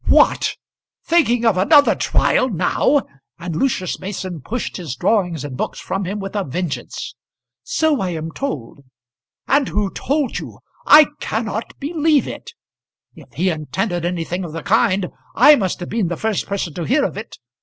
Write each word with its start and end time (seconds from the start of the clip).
"What! 0.07 0.55
thinking 1.05 1.45
of 1.45 1.57
another 1.57 1.93
trial 1.93 2.49
now?" 2.49 3.03
and 3.37 3.55
Lucius 3.55 3.99
Mason 3.99 4.41
pushed 4.41 4.77
his 4.77 4.95
drawings 4.95 5.45
and 5.45 5.55
books 5.55 5.79
from 5.79 6.05
him 6.05 6.17
with 6.19 6.35
a 6.35 6.43
vengeance. 6.43 7.13
"So 7.61 8.01
I 8.01 8.09
am 8.09 8.31
told." 8.31 8.83
"And 9.47 9.67
who 9.69 9.91
told 9.91 10.39
you? 10.39 10.57
I 10.87 11.05
cannot 11.19 11.77
believe 11.79 12.27
it, 12.27 12.53
If 13.13 13.31
he 13.33 13.51
intended 13.51 14.03
anything 14.03 14.43
of 14.43 14.53
the 14.53 14.63
kind 14.63 15.09
I 15.35 15.55
must 15.55 15.79
have 15.81 15.89
been 15.89 16.07
the 16.07 16.17
first 16.17 16.47
person 16.47 16.73
to 16.73 16.83
hear 16.85 17.03
of 17.05 17.15
it. 17.15 17.37